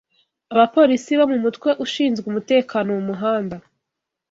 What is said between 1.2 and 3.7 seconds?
mu mutwe ushinzwe umutekano mu muhanda